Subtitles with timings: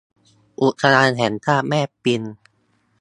[0.61, 2.21] อุทยานแห่งชาติแม่ปิง